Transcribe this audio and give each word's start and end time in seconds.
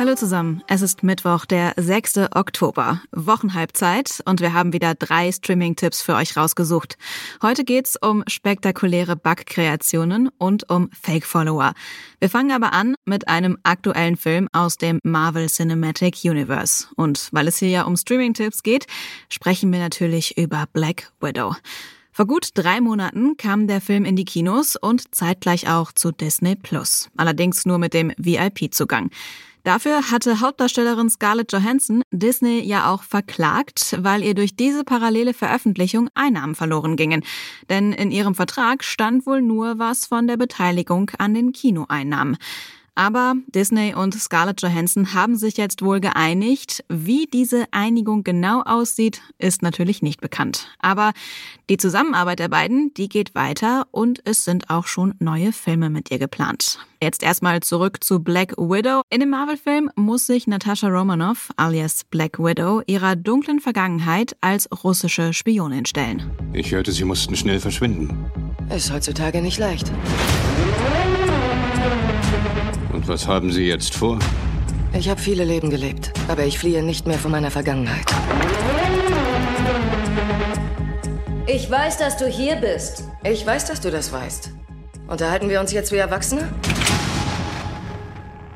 Hallo 0.00 0.14
zusammen, 0.14 0.62
es 0.66 0.80
ist 0.80 1.02
Mittwoch, 1.02 1.44
der 1.44 1.74
6. 1.76 2.30
Oktober, 2.34 3.02
Wochenhalbzeit 3.12 4.22
und 4.24 4.40
wir 4.40 4.54
haben 4.54 4.72
wieder 4.72 4.94
drei 4.94 5.30
Streaming-Tipps 5.30 6.00
für 6.00 6.14
euch 6.14 6.38
rausgesucht. 6.38 6.96
Heute 7.42 7.64
geht's 7.64 7.98
um 8.00 8.24
spektakuläre 8.26 9.14
Bug-Kreationen 9.14 10.30
und 10.38 10.70
um 10.70 10.88
Fake-Follower. 10.98 11.74
Wir 12.18 12.30
fangen 12.30 12.50
aber 12.50 12.72
an 12.72 12.94
mit 13.04 13.28
einem 13.28 13.58
aktuellen 13.62 14.16
Film 14.16 14.48
aus 14.52 14.78
dem 14.78 15.00
Marvel 15.02 15.50
Cinematic 15.50 16.24
Universe. 16.24 16.86
Und 16.96 17.28
weil 17.32 17.46
es 17.46 17.58
hier 17.58 17.68
ja 17.68 17.82
um 17.82 17.94
Streaming-Tipps 17.94 18.62
geht, 18.62 18.86
sprechen 19.28 19.70
wir 19.70 19.80
natürlich 19.80 20.38
über 20.38 20.64
Black 20.72 21.12
Widow. 21.20 21.56
Vor 22.10 22.26
gut 22.26 22.48
drei 22.54 22.80
Monaten 22.80 23.36
kam 23.36 23.66
der 23.66 23.82
Film 23.82 24.06
in 24.06 24.16
die 24.16 24.24
Kinos 24.24 24.76
und 24.76 25.14
zeitgleich 25.14 25.68
auch 25.68 25.92
zu 25.92 26.10
Disney 26.10 26.56
Plus. 26.56 27.10
Allerdings 27.18 27.66
nur 27.66 27.76
mit 27.76 27.92
dem 27.92 28.12
VIP-Zugang. 28.16 29.10
Dafür 29.62 30.10
hatte 30.10 30.40
Hauptdarstellerin 30.40 31.10
Scarlett 31.10 31.52
Johansson 31.52 32.02
Disney 32.10 32.60
ja 32.60 32.90
auch 32.90 33.02
verklagt, 33.02 33.96
weil 34.00 34.22
ihr 34.22 34.34
durch 34.34 34.56
diese 34.56 34.84
parallele 34.84 35.34
Veröffentlichung 35.34 36.08
Einnahmen 36.14 36.54
verloren 36.54 36.96
gingen. 36.96 37.24
Denn 37.68 37.92
in 37.92 38.10
ihrem 38.10 38.34
Vertrag 38.34 38.82
stand 38.84 39.26
wohl 39.26 39.42
nur 39.42 39.78
was 39.78 40.06
von 40.06 40.26
der 40.26 40.36
Beteiligung 40.36 41.10
an 41.18 41.34
den 41.34 41.52
Kinoeinnahmen. 41.52 42.36
Aber 42.94 43.34
Disney 43.46 43.94
und 43.94 44.14
Scarlett 44.14 44.62
Johansson 44.62 45.14
haben 45.14 45.36
sich 45.36 45.56
jetzt 45.56 45.82
wohl 45.82 46.00
geeinigt. 46.00 46.84
Wie 46.88 47.26
diese 47.26 47.64
Einigung 47.70 48.24
genau 48.24 48.62
aussieht, 48.62 49.22
ist 49.38 49.62
natürlich 49.62 50.02
nicht 50.02 50.20
bekannt. 50.20 50.68
Aber 50.78 51.12
die 51.68 51.76
Zusammenarbeit 51.76 52.38
der 52.38 52.48
beiden, 52.48 52.92
die 52.94 53.08
geht 53.08 53.34
weiter 53.34 53.86
und 53.90 54.20
es 54.24 54.44
sind 54.44 54.70
auch 54.70 54.86
schon 54.86 55.14
neue 55.18 55.52
Filme 55.52 55.90
mit 55.90 56.10
ihr 56.10 56.18
geplant. 56.18 56.78
Jetzt 57.02 57.22
erstmal 57.22 57.60
zurück 57.60 58.04
zu 58.04 58.20
Black 58.20 58.52
Widow. 58.58 59.02
In 59.08 59.20
dem 59.20 59.30
Marvel-Film 59.30 59.90
muss 59.96 60.26
sich 60.26 60.46
Natascha 60.46 60.88
Romanoff, 60.88 61.50
alias 61.56 62.04
Black 62.10 62.38
Widow, 62.38 62.82
ihrer 62.86 63.16
dunklen 63.16 63.60
Vergangenheit 63.60 64.36
als 64.42 64.68
russische 64.84 65.32
Spionin 65.32 65.86
stellen. 65.86 66.30
Ich 66.52 66.72
hörte, 66.72 66.92
Sie 66.92 67.04
mussten 67.04 67.36
schnell 67.36 67.60
verschwinden. 67.60 68.26
Ist 68.68 68.92
heutzutage 68.92 69.40
nicht 69.40 69.58
leicht. 69.58 69.90
Und 72.92 73.08
was 73.08 73.26
haben 73.26 73.50
Sie 73.52 73.66
jetzt 73.66 73.94
vor? 73.94 74.18
Ich 74.92 75.08
habe 75.08 75.20
viele 75.20 75.44
Leben 75.44 75.70
gelebt, 75.70 76.12
aber 76.28 76.44
ich 76.44 76.58
fliehe 76.58 76.82
nicht 76.82 77.06
mehr 77.06 77.18
von 77.18 77.30
meiner 77.30 77.50
Vergangenheit. 77.50 78.04
Ich 81.46 81.70
weiß, 81.70 81.98
dass 81.98 82.16
du 82.16 82.26
hier 82.26 82.56
bist. 82.56 83.04
Ich 83.24 83.46
weiß, 83.46 83.66
dass 83.66 83.80
du 83.80 83.90
das 83.90 84.12
weißt. 84.12 84.50
Unterhalten 85.08 85.48
wir 85.48 85.60
uns 85.60 85.72
jetzt 85.72 85.92
wie 85.92 85.96
Erwachsene? 85.96 86.48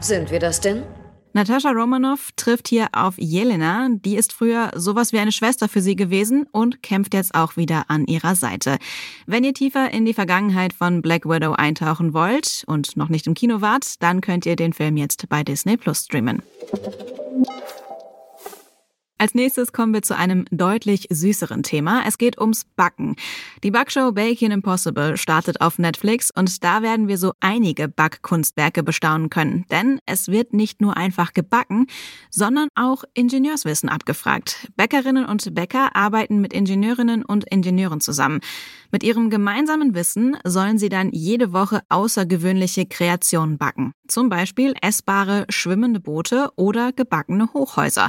Sind 0.00 0.30
wir 0.30 0.38
das 0.38 0.60
denn? 0.60 0.84
Natascha 1.38 1.70
Romanoff 1.70 2.32
trifft 2.34 2.66
hier 2.66 2.88
auf 2.90 3.14
Jelena. 3.16 3.90
Die 3.90 4.16
ist 4.16 4.32
früher 4.32 4.72
sowas 4.74 5.12
wie 5.12 5.20
eine 5.20 5.30
Schwester 5.30 5.68
für 5.68 5.80
sie 5.80 5.94
gewesen 5.94 6.48
und 6.50 6.82
kämpft 6.82 7.14
jetzt 7.14 7.36
auch 7.36 7.56
wieder 7.56 7.84
an 7.86 8.06
ihrer 8.06 8.34
Seite. 8.34 8.76
Wenn 9.26 9.44
ihr 9.44 9.54
tiefer 9.54 9.92
in 9.92 10.04
die 10.04 10.14
Vergangenheit 10.14 10.72
von 10.72 11.00
Black 11.00 11.26
Widow 11.26 11.52
eintauchen 11.52 12.12
wollt 12.12 12.64
und 12.66 12.96
noch 12.96 13.08
nicht 13.08 13.28
im 13.28 13.34
Kino 13.34 13.60
wart, 13.60 14.02
dann 14.02 14.20
könnt 14.20 14.46
ihr 14.46 14.56
den 14.56 14.72
Film 14.72 14.96
jetzt 14.96 15.28
bei 15.28 15.44
Disney 15.44 15.76
Plus 15.76 16.06
streamen. 16.06 16.42
Als 19.20 19.34
nächstes 19.34 19.72
kommen 19.72 19.92
wir 19.92 20.02
zu 20.02 20.16
einem 20.16 20.44
deutlich 20.52 21.08
süßeren 21.10 21.64
Thema. 21.64 22.04
Es 22.06 22.18
geht 22.18 22.40
ums 22.40 22.64
Backen. 22.76 23.16
Die 23.64 23.72
Backshow 23.72 24.12
Bacon 24.12 24.52
Impossible 24.52 25.16
startet 25.16 25.60
auf 25.60 25.80
Netflix 25.80 26.30
und 26.30 26.62
da 26.62 26.82
werden 26.82 27.08
wir 27.08 27.18
so 27.18 27.32
einige 27.40 27.88
Backkunstwerke 27.88 28.84
bestaunen 28.84 29.28
können. 29.28 29.64
Denn 29.72 29.98
es 30.06 30.28
wird 30.28 30.52
nicht 30.52 30.80
nur 30.80 30.96
einfach 30.96 31.32
gebacken, 31.32 31.86
sondern 32.30 32.68
auch 32.76 33.02
Ingenieurswissen 33.12 33.88
abgefragt. 33.88 34.68
Bäckerinnen 34.76 35.26
und 35.26 35.52
Bäcker 35.52 35.96
arbeiten 35.96 36.40
mit 36.40 36.52
Ingenieurinnen 36.52 37.24
und 37.24 37.44
Ingenieuren 37.50 38.00
zusammen. 38.00 38.38
Mit 38.92 39.02
ihrem 39.02 39.30
gemeinsamen 39.30 39.96
Wissen 39.96 40.36
sollen 40.44 40.78
sie 40.78 40.90
dann 40.90 41.10
jede 41.10 41.52
Woche 41.52 41.82
außergewöhnliche 41.88 42.86
Kreationen 42.86 43.58
backen. 43.58 43.94
Zum 44.08 44.28
Beispiel 44.28 44.74
essbare 44.82 45.44
schwimmende 45.48 46.00
Boote 46.00 46.50
oder 46.56 46.92
gebackene 46.92 47.52
Hochhäuser. 47.52 48.08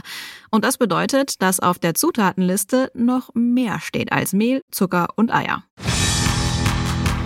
Und 0.49 0.65
das 0.65 0.77
bedeutet, 0.77 1.41
dass 1.41 1.59
auf 1.59 1.77
der 1.77 1.93
Zutatenliste 1.93 2.91
noch 2.93 3.29
mehr 3.33 3.79
steht 3.79 4.11
als 4.11 4.33
Mehl, 4.33 4.63
Zucker 4.71 5.09
und 5.15 5.31
Eier. 5.31 5.63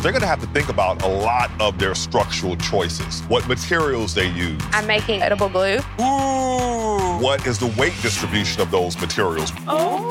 they're 0.03 0.11
going 0.11 0.21
to 0.21 0.27
have 0.27 0.41
to 0.41 0.47
think 0.47 0.67
about 0.67 1.01
a 1.03 1.07
lot 1.07 1.49
of 1.61 1.77
their 1.79 1.95
structural 1.95 2.57
choices. 2.57 3.21
What 3.29 3.47
materials 3.47 4.13
they 4.13 4.27
use. 4.27 4.61
I'm 4.73 4.85
making 4.85 5.21
edible 5.21 5.47
glue. 5.47 5.77
Ooh. 6.01 7.19
What 7.23 7.47
is 7.47 7.57
the 7.57 7.73
weight 7.79 7.93
distribution 8.01 8.61
of 8.61 8.69
those 8.69 8.99
materials? 8.99 9.53
Oh. 9.65 10.09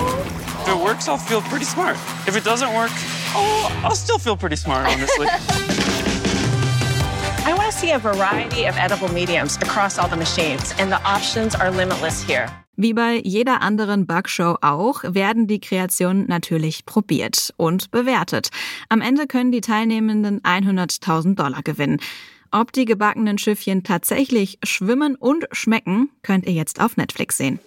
If 0.63 0.69
it 0.69 0.77
works, 0.83 1.09
I'll 1.09 1.19
feel 1.19 1.43
pretty 1.43 1.67
smart. 1.67 1.97
If 2.27 2.37
it 2.37 2.45
doesn't 2.45 2.73
work, 2.73 2.91
oh, 3.35 3.81
I'll 3.85 3.95
still 3.95 4.19
feel 4.19 4.37
pretty 4.37 4.57
smart, 4.57 4.87
honestly. 4.87 5.27
I 7.45 7.55
want 7.55 7.73
to 7.73 7.77
see 7.77 7.91
a 7.91 7.99
variety 7.99 8.67
of 8.67 8.77
edible 8.79 9.09
mediums 9.09 9.57
across 9.57 9.99
all 9.99 10.09
the 10.09 10.17
machines, 10.17 10.73
and 10.79 10.93
the 10.93 11.03
options 11.05 11.57
are 11.57 11.73
limitless 11.73 12.23
here. 12.23 12.47
Wie 12.77 12.95
bei 12.95 13.21
jeder 13.25 13.61
anderen 13.63 14.07
Bugshow 14.07 14.59
auch, 14.61 15.03
werden 15.03 15.49
die 15.49 15.59
Kreationen 15.59 16.27
natürlich 16.29 16.87
probiert 16.87 17.53
und 17.57 17.91
bewertet. 17.91 18.51
Am 18.89 19.01
Ende 19.01 19.27
können 19.27 19.51
die 19.51 19.61
Teilnehmenden 19.61 20.41
100.000 20.43 21.35
Dollar 21.35 21.63
gewinnen. 21.63 22.01
Ob 22.53 22.73
die 22.73 22.85
gebackenen 22.85 23.39
Schiffchen 23.39 23.83
tatsächlich 23.83 24.59
schwimmen 24.63 25.17
und 25.17 25.47
schmecken, 25.51 26.11
könnt 26.23 26.47
ihr 26.47 26.53
jetzt 26.53 26.81
auf 26.81 26.97
Netflix 26.97 27.39
sehen. 27.39 27.59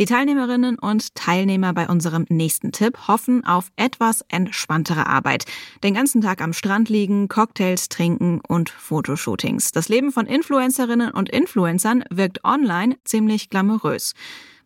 Die 0.00 0.04
Teilnehmerinnen 0.04 0.78
und 0.78 1.16
Teilnehmer 1.16 1.72
bei 1.72 1.88
unserem 1.88 2.24
nächsten 2.28 2.70
Tipp 2.70 3.08
hoffen 3.08 3.44
auf 3.44 3.72
etwas 3.74 4.24
entspanntere 4.28 5.08
Arbeit. 5.08 5.44
Den 5.82 5.94
ganzen 5.94 6.20
Tag 6.20 6.40
am 6.40 6.52
Strand 6.52 6.88
liegen, 6.88 7.26
Cocktails 7.26 7.88
trinken 7.88 8.40
und 8.46 8.70
Fotoshootings. 8.70 9.72
Das 9.72 9.88
Leben 9.88 10.12
von 10.12 10.26
Influencerinnen 10.26 11.10
und 11.10 11.28
Influencern 11.28 12.04
wirkt 12.10 12.44
online 12.44 12.96
ziemlich 13.02 13.50
glamourös. 13.50 14.14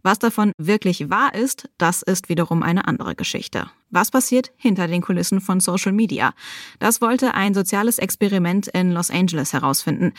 Was 0.04 0.18
davon 0.18 0.52
wirklich 0.58 1.10
wahr 1.10 1.32
ist, 1.34 1.68
das 1.78 2.02
ist 2.02 2.28
wiederum 2.28 2.64
eine 2.64 2.88
andere 2.88 3.14
Geschichte. 3.14 3.70
Was 3.90 4.10
passiert 4.10 4.50
hinter 4.56 4.88
den 4.88 5.00
Kulissen 5.00 5.40
von 5.40 5.60
Social 5.60 5.92
Media? 5.92 6.32
Das 6.80 7.00
wollte 7.00 7.34
ein 7.34 7.54
soziales 7.54 7.98
Experiment 7.98 8.66
in 8.66 8.90
Los 8.90 9.10
Angeles 9.10 9.52
herausfinden. 9.52 10.12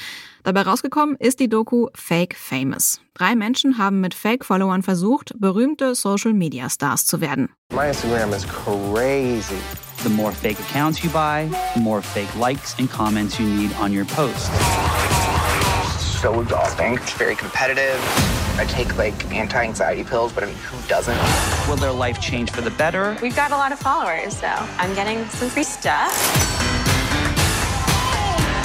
Dabei 0.44 0.61
rausgekommen 0.61 1.17
ist 1.17 1.41
die 1.41 1.49
Doku 1.49 1.88
Fake 1.95 2.35
Famous. 2.38 3.01
Drei 3.13 3.35
Menschen 3.35 3.77
haben 3.77 3.99
mit 3.99 4.13
Fake-Followern 4.13 4.83
versucht, 4.83 5.33
berühmte 5.38 5.95
Social 5.95 6.33
Media 6.33 6.69
Stars 6.69 7.05
zu 7.05 7.19
werden. 7.19 7.50
My 7.73 7.88
Instagram 7.88 8.31
is 8.33 8.45
crazy. 8.47 9.59
The 10.03 10.09
more 10.09 10.31
fake 10.31 10.59
accounts 10.69 11.03
you 11.03 11.09
buy, 11.09 11.50
the 11.73 11.81
more 11.81 12.01
fake 12.01 12.33
likes 12.39 12.75
and 12.79 12.89
comments 12.89 13.38
you 13.38 13.45
need 13.45 13.71
on 13.81 13.91
your 13.91 14.05
posts. 14.05 14.50
So 16.21 16.41
exhausting. 16.41 16.95
It's 16.95 17.13
very 17.13 17.35
competitive. 17.35 18.00
I 18.55 18.65
take 18.65 18.97
like 18.97 19.33
anti-anxiety 19.33 20.03
pills, 20.03 20.31
but 20.31 20.43
I 20.43 20.47
mean, 20.47 20.55
who 20.57 20.87
doesn't? 20.87 21.17
Will 21.67 21.75
their 21.75 21.91
life 21.91 22.21
change 22.21 22.51
for 22.51 22.61
the 22.61 22.69
better? 22.71 23.17
We've 23.19 23.35
got 23.35 23.51
a 23.51 23.55
lot 23.55 23.71
of 23.71 23.79
followers, 23.79 24.37
so 24.37 24.47
I'm 24.47 24.93
getting 24.93 25.25
some 25.29 25.49
free 25.49 25.63
stuff. 25.63 26.13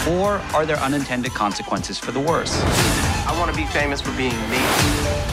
Or 0.07 0.41
are 0.55 0.67
there 0.67 0.77
unintended 0.77 1.33
consequences 1.33 1.99
for 1.99 2.13
the 2.13 2.21
worse? 2.21 2.53
I 3.27 3.35
want 3.39 3.51
to 3.51 3.57
be 3.57 3.67
famous 3.67 4.01
for 4.01 4.13
being 4.13 4.37
me. 4.51 4.61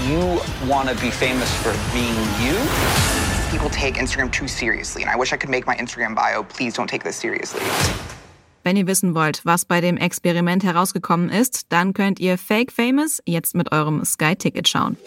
You 0.07 0.40
want 0.69 0.88
to 0.88 0.96
be 1.01 1.12
famous 1.12 1.54
for 1.62 1.74
being 1.94 2.16
you? 2.42 2.56
People 3.51 3.69
take 3.69 3.96
Instagram 3.96 4.31
too 4.31 4.48
seriously, 4.48 5.01
and 5.01 5.12
I 5.12 5.18
wish 5.18 5.34
I 5.34 5.38
could 5.38 5.50
make 5.50 5.68
my 5.68 5.75
Instagram 5.75 6.16
bio, 6.16 6.44
please 6.44 6.74
don't 6.74 6.88
take 6.88 7.04
this 7.04 7.18
seriously. 7.18 7.62
Wenn 8.66 8.78
ihr 8.78 8.88
wissen 8.88 9.14
wollt, 9.14 9.46
was 9.46 9.64
bei 9.64 9.80
dem 9.80 9.96
Experiment 9.96 10.64
herausgekommen 10.64 11.30
ist, 11.30 11.72
dann 11.72 11.94
könnt 11.94 12.20
ihr 12.20 12.36
Fake 12.40 12.72
Famous 12.72 13.22
jetzt 13.28 13.54
mit 13.54 13.72
eurem 13.72 14.04
Sky 14.04 14.36
Ticket 14.36 14.68
schauen. 14.68 14.98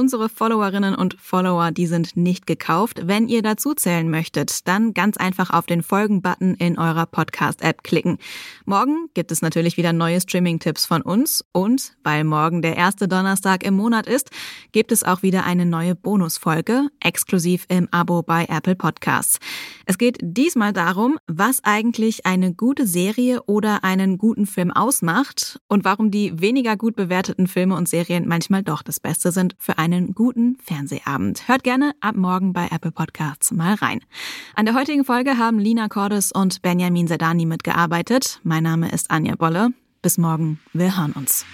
Unsere 0.00 0.30
Followerinnen 0.30 0.94
und 0.94 1.12
Follower, 1.20 1.72
die 1.72 1.86
sind 1.86 2.16
nicht 2.16 2.46
gekauft. 2.46 3.02
Wenn 3.04 3.28
ihr 3.28 3.42
dazu 3.42 3.74
zählen 3.74 4.08
möchtet, 4.08 4.66
dann 4.66 4.94
ganz 4.94 5.18
einfach 5.18 5.50
auf 5.50 5.66
den 5.66 5.82
Folgen-Button 5.82 6.54
in 6.54 6.78
eurer 6.78 7.04
Podcast-App 7.04 7.82
klicken. 7.82 8.16
Morgen 8.64 9.10
gibt 9.12 9.30
es 9.30 9.42
natürlich 9.42 9.76
wieder 9.76 9.92
neue 9.92 10.18
Streaming-Tipps 10.18 10.86
von 10.86 11.02
uns 11.02 11.44
und 11.52 11.92
weil 12.02 12.24
morgen 12.24 12.62
der 12.62 12.78
erste 12.78 13.08
Donnerstag 13.08 13.62
im 13.62 13.74
Monat 13.74 14.06
ist, 14.06 14.30
gibt 14.72 14.90
es 14.90 15.04
auch 15.04 15.22
wieder 15.22 15.44
eine 15.44 15.66
neue 15.66 15.94
Bonusfolge, 15.94 16.88
exklusiv 17.00 17.66
im 17.68 17.86
Abo 17.90 18.22
bei 18.22 18.46
Apple 18.48 18.76
Podcasts. 18.76 19.38
Es 19.84 19.98
geht 19.98 20.16
diesmal 20.22 20.72
darum, 20.72 21.18
was 21.26 21.62
eigentlich 21.62 22.24
eine 22.24 22.54
gute 22.54 22.86
Serie 22.86 23.42
oder 23.42 23.84
einen 23.84 24.16
guten 24.16 24.46
Film 24.46 24.70
ausmacht 24.70 25.60
und 25.68 25.84
warum 25.84 26.10
die 26.10 26.40
weniger 26.40 26.78
gut 26.78 26.96
bewerteten 26.96 27.48
Filme 27.48 27.76
und 27.76 27.86
Serien 27.86 28.26
manchmal 28.26 28.62
doch 28.62 28.80
das 28.82 28.98
Beste 28.98 29.30
sind 29.30 29.56
für 29.58 29.76
einen 29.92 30.14
guten 30.14 30.56
Fernsehabend. 30.62 31.48
Hört 31.48 31.64
gerne 31.64 31.92
ab 32.00 32.16
morgen 32.16 32.52
bei 32.52 32.68
Apple 32.70 32.92
Podcasts 32.92 33.50
mal 33.50 33.74
rein. 33.74 34.00
An 34.54 34.66
der 34.66 34.74
heutigen 34.74 35.04
Folge 35.04 35.38
haben 35.38 35.58
Lina 35.58 35.88
Cordes 35.88 36.32
und 36.32 36.62
Benjamin 36.62 37.08
Sedani 37.08 37.46
mitgearbeitet. 37.46 38.40
Mein 38.42 38.62
Name 38.62 38.90
ist 38.90 39.10
Anja 39.10 39.34
Bolle. 39.36 39.70
Bis 40.02 40.16
morgen. 40.16 40.60
Wir 40.72 40.96
hören 40.96 41.12
uns. 41.12 41.44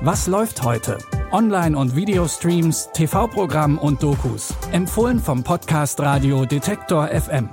Was 0.00 0.26
läuft 0.26 0.62
heute? 0.62 0.96
Online- 1.30 1.76
und 1.76 1.94
Videostreams, 1.94 2.88
TV-Programm 2.94 3.76
und 3.78 4.02
Dokus. 4.02 4.54
Empfohlen 4.72 5.18
vom 5.20 5.44
Podcast 5.44 6.00
Radio 6.00 6.46
Detektor 6.46 7.08
FM. 7.08 7.50